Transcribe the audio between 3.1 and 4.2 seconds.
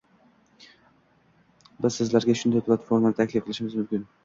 taklif qilishimiz mumkin.